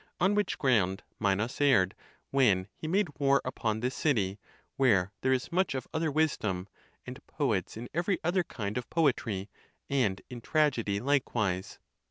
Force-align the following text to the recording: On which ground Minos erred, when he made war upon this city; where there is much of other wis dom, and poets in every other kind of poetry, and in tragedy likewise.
On 0.19 0.33
which 0.33 0.57
ground 0.57 1.03
Minos 1.19 1.61
erred, 1.61 1.93
when 2.31 2.67
he 2.75 2.87
made 2.87 3.19
war 3.19 3.39
upon 3.45 3.81
this 3.81 3.93
city; 3.93 4.39
where 4.75 5.11
there 5.21 5.31
is 5.31 5.51
much 5.51 5.75
of 5.75 5.87
other 5.93 6.09
wis 6.11 6.37
dom, 6.37 6.67
and 7.05 7.19
poets 7.27 7.77
in 7.77 7.87
every 7.93 8.17
other 8.23 8.43
kind 8.43 8.79
of 8.79 8.89
poetry, 8.89 9.47
and 9.91 10.19
in 10.27 10.41
tragedy 10.41 10.99
likewise. 10.99 11.77